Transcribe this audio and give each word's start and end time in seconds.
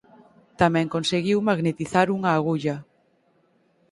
Tamén 0.61 0.91
conseguiu 0.95 1.37
magnetizar 1.49 2.07
unha 2.17 2.31
agulla. 2.39 2.75